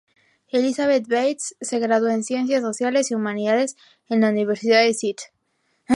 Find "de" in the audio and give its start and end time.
4.81-4.89